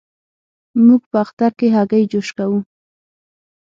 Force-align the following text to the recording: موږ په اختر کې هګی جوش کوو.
موږ 0.85 1.01
په 1.11 1.17
اختر 1.25 1.51
کې 1.59 1.67
هګی 1.75 2.03
جوش 2.11 2.29
کوو. 2.37 2.59